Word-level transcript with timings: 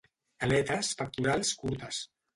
Aletes 0.47 0.89
pectorals 1.03 1.53
curtes. 1.63 2.05